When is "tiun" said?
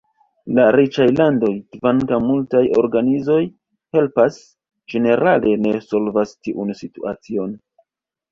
6.47-6.73